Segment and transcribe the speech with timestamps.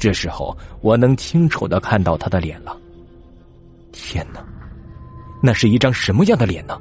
[0.00, 2.76] 这时候我能清楚的看到他的脸了。
[3.92, 4.42] 天哪，
[5.42, 6.76] 那是一张什么样的脸呢？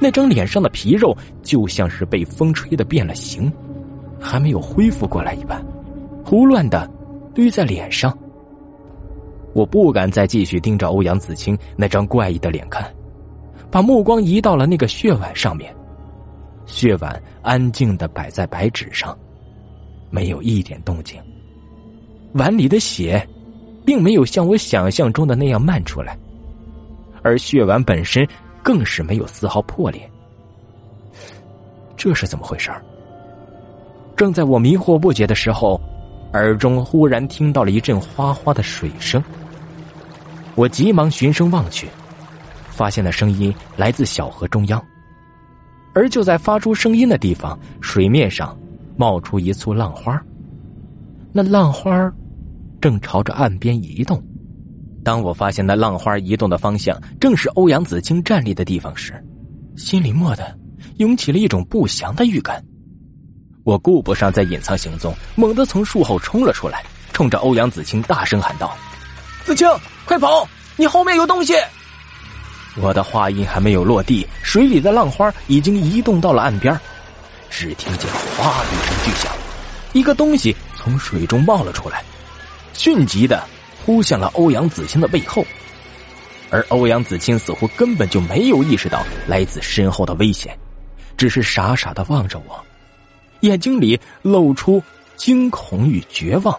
[0.00, 3.50] 那张脸上的皮肉就像是被风吹的变了形，
[4.20, 5.64] 还没有恢复过来一般，
[6.24, 6.90] 胡乱的
[7.32, 8.16] 堆在脸上。
[9.52, 12.92] 我不敢再继续盯着欧阳子清那张怪异的脸看，
[13.70, 15.72] 把目光移到了那个血碗上面。
[16.66, 19.16] 血碗安静的摆在白纸上，
[20.10, 21.22] 没有一点动静。
[22.34, 23.26] 碗里的血，
[23.84, 26.18] 并没有像我想象中的那样漫出来，
[27.22, 28.26] 而血碗本身
[28.62, 30.10] 更是没有丝毫破裂。
[31.96, 32.70] 这是怎么回事
[34.16, 35.80] 正在我迷惑不解的时候，
[36.32, 39.22] 耳中忽然听到了一阵哗哗的水声。
[40.56, 41.88] 我急忙循声望去，
[42.68, 44.84] 发现那声音来自小河中央。
[45.94, 48.56] 而就在发出声音的地方，水面上
[48.96, 50.20] 冒出一簇浪花。
[51.32, 52.12] 那浪花
[52.84, 54.22] 正朝着岸边移动。
[55.02, 59.14] 当我发现那浪花移动的方向正是欧阳子清站立的地方时，
[59.74, 60.54] 心里蓦地
[60.98, 62.62] 涌起了一种不祥的预感。
[63.62, 68.76] 我顾不上再隐藏行踪，猛地从树后冲了出来，冲着欧阳子清大声喊道。
[69.46, 69.66] 子清，
[70.04, 70.46] 快跑！
[70.76, 71.54] 你后面有东西！
[72.76, 76.78] 我的话音还没有落地，水里的浪花已经移动到了岸边。
[77.48, 79.32] 只听见“哗的”一声巨响，
[79.94, 82.04] 一个东西从水中冒了出来，
[82.74, 83.42] 迅疾的
[83.84, 85.44] 扑向了欧阳子清的背后。
[86.50, 90.56] 而欧阳子清似乎根本就没有意识到来自身后的危险，
[91.16, 92.62] 只是傻傻的望着我，
[93.40, 94.80] 眼睛里露出
[95.16, 96.56] 惊恐与绝望。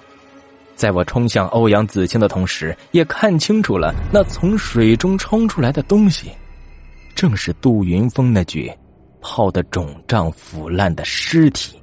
[0.76, 6.30] 在我冲向欧阳子清的同时，也看清楚了那从水中冲出来的东西，
[7.16, 8.70] 正是杜云峰那具
[9.22, 11.80] 泡得肿胀腐烂的尸体。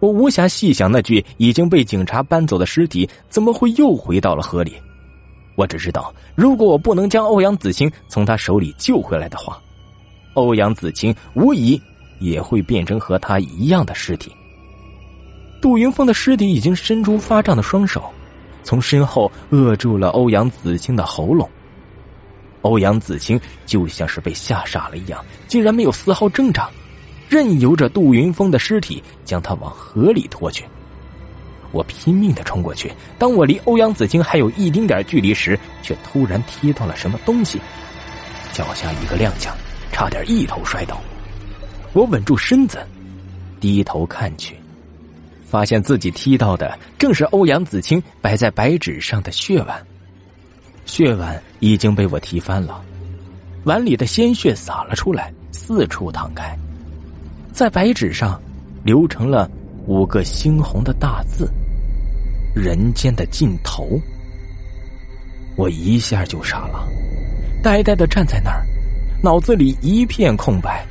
[0.00, 4.74] 我无暇细想那具已经被警察搬走的尸体怎么会又回到了河里，
[5.56, 9.60] 我只知道，如果我不能将欧阳子清从他手里救回来的话，
[10.34, 11.80] 欧阳子清无疑
[12.20, 14.30] 也会变成和他一样的尸体。
[15.60, 18.04] 杜云峰的尸体已经伸出发胀的双手，
[18.62, 21.48] 从身后扼住了欧阳子清的喉咙。
[22.62, 26.70] 欧阳子清就像是被吓傻了一样，竟然没有丝毫挣扎，
[27.28, 30.64] 任由着杜云峰的尸体将他往河里拖去。
[31.70, 37.60] 我拼命的冲过去，当我离欧阳子清还有一丁点距离时，却突然踢到了什么东西，
[38.52, 39.50] 脚下一个踉跄，
[39.92, 40.98] 差点一头摔倒。
[41.92, 42.78] 我稳住身子，
[43.60, 44.56] 低头看去。
[45.44, 49.86] 发现自己踢到的正是欧阳子清摆在白纸上的血碗，
[50.84, 52.82] 血碗已经被我踢翻了，
[53.64, 56.54] 碗里的鲜血洒了出来，四处淌开，
[57.58, 58.40] 在白纸上
[58.84, 59.50] 留成了
[59.88, 61.52] 五个猩红的大字
[62.54, 64.00] ：“人间的尽头。”
[65.58, 66.88] 我一下就傻了，
[67.60, 68.64] 呆呆的站在那儿，
[69.24, 70.86] 脑子里一片空白。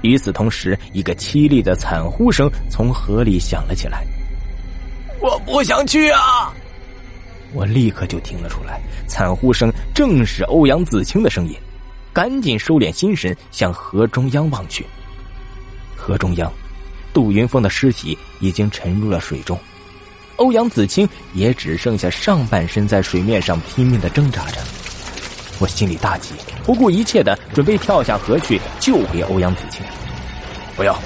[0.00, 4.02] 与此同时，一个凄厉的惨呼声从河里响了起来。
[5.20, 6.54] 我不想去啊！
[7.52, 11.54] 我立刻就听了出来，惨呼声正是欧阳子清的声音，
[12.14, 14.86] 赶紧收敛心神，向河中央望去。
[16.02, 16.52] 河中央，
[17.14, 19.56] 杜云峰的尸体已经沉入了水中，
[20.34, 24.58] 欧阳子清也只剩下上半身在水面上拼命的挣扎着。
[25.60, 29.80] 我心里大急，不顾一切的准备跳下河去救回欧阳子清。
[30.74, 30.98] 不要，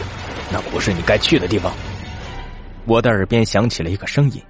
[0.50, 1.70] 那不是你该去的地方。
[2.86, 4.42] 我的耳边响起了一个声音，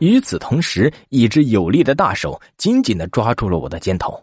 [0.00, 4.22] 与此同时，一只有力的大手紧紧的抓住了我的肩头。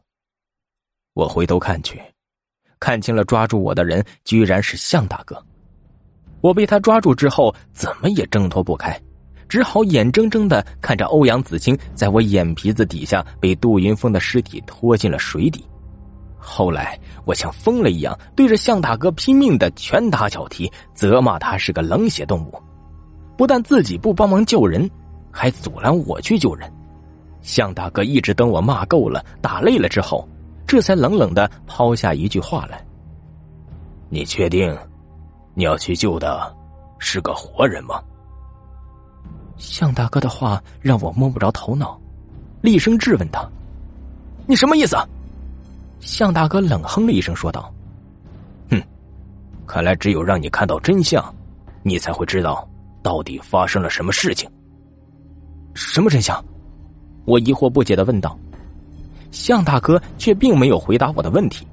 [1.15, 1.99] 我回头看去，
[2.79, 5.41] 看清了抓住我的人居然是向大哥。
[6.41, 8.99] 我被他抓住之后，怎么也挣脱不开。
[9.47, 15.65] 只好眼睁睁的看着欧阳子清在我眼皮子底下被杜云峰的尸体拖进了水底。
[16.37, 22.61] 后来我像疯了一样对着向大哥拼命的拳打脚踢，责骂他是个冷血动物，
[23.35, 24.89] 不但自己不帮忙救人，
[25.31, 26.71] 还阻拦我去救人。
[27.41, 30.27] 向大哥一直等我骂够了、打累了之后，
[30.69, 32.79] 这才冷冷的抛下一句话来
[34.07, 34.77] ：“你确定
[35.55, 36.55] 你要去救的
[36.99, 37.99] 是个活人吗？”
[39.57, 41.99] 向大哥的话让我摸不着头脑，
[42.61, 43.49] 厉声质问他
[44.45, 44.95] ：“你什么意思？”
[46.01, 47.73] 向大哥冷哼了一声，说道
[48.69, 48.79] ：“哼，
[49.65, 51.33] 看来只有让你看到真相，
[51.81, 52.69] 你才会知道
[53.01, 54.47] 到底发生了什么事情。”
[55.73, 56.39] 什么真相？
[57.25, 58.37] 我疑惑不解的问道。
[59.31, 61.67] 向大哥却并没有回答我的问题，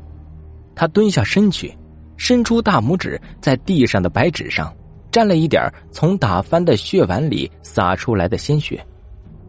[0.74, 1.76] 他蹲下身去，
[2.16, 4.74] 伸出大拇指在地上的白纸上
[5.10, 8.84] 沾了一点从打翻的血碗里洒出来的鲜血。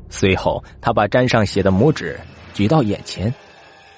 [0.09, 2.17] 随后，他把沾上血的拇指
[2.53, 3.33] 举到眼前，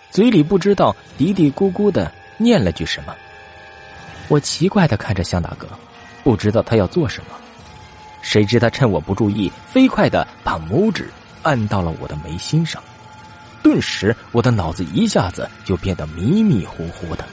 [0.10, 3.16] 嘴里不知道嘀嘀咕咕的念了句什么。
[4.28, 5.68] 我奇怪的看着向大哥，
[6.24, 7.36] 不知道他要做什么。
[8.22, 11.10] 谁知他趁我不注意，飞快的把拇指
[11.44, 12.82] 按到了我的眉心上，
[13.62, 17.26] 顿时我的脑子一下子就变得迷迷糊糊的，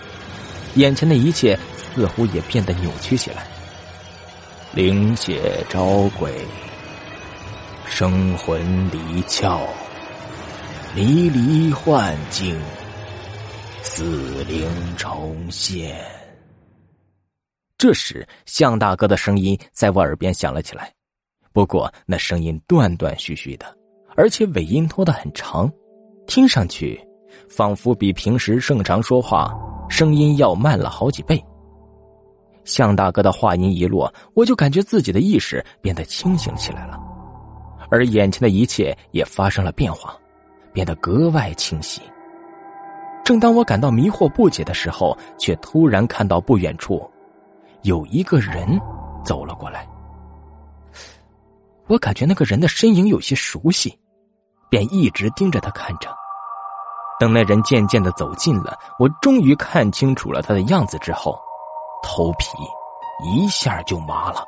[0.74, 3.46] 眼前的一切似乎也变得扭曲起来。
[4.72, 6.34] 灵血招鬼，
[7.86, 9.60] 生魂离窍，
[10.94, 12.60] 离离幻境，
[13.82, 15.96] 死灵重现。
[17.78, 20.92] 这时，向大哥的声音在我耳边响了起来，
[21.52, 23.66] 不过那声音断断续续的，
[24.16, 25.72] 而且尾音拖得很长，
[26.26, 27.00] 听上去
[27.48, 29.54] 仿佛比平时正常说话
[29.88, 31.42] 声音要慢了好几倍。
[32.64, 36.98] 向大哥的话音一落，我就感觉自己的意识变得清醒起来了，
[37.88, 40.16] 而眼前的一切也发生了变化，
[40.72, 42.02] 变得格外清晰。
[43.24, 47.08] 正当我感到迷惑不解的时候，却突然看到不远处。
[47.82, 48.80] 有一个人
[49.24, 49.88] 走了过来，
[51.86, 53.96] 我感觉那个人的身影有些熟悉，
[54.68, 56.14] 便一直盯着他看着。
[57.18, 61.38] 等那人渐渐的走近了，我终于看清楚了他的样子之后，
[62.02, 62.48] 头皮
[63.24, 64.44] 一下就麻了。